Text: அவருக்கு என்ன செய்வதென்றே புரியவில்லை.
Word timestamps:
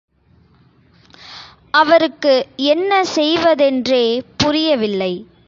அவருக்கு 1.71 2.47
என்ன 2.55 3.03
செய்வதென்றே 3.05 4.21
புரியவில்லை. 4.37 5.13